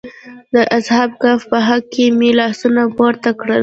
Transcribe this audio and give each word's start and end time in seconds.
د 0.53 0.55
اصحاب 0.77 1.09
کهف 1.21 1.41
په 1.51 1.57
حق 1.67 1.83
کې 1.93 2.05
مې 2.19 2.29
لاسونه 2.39 2.81
پورته 2.97 3.29
کړل. 3.39 3.59